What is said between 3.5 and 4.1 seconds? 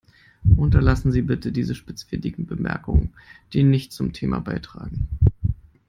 die nichts